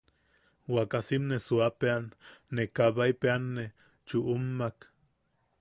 Wakasim 0.75 1.23
ne 1.29 1.37
suuapeʼean, 1.45 2.03
ne 2.55 2.63
kabaipeʼeanne 2.77 3.63
chuʼummak. 4.07 4.77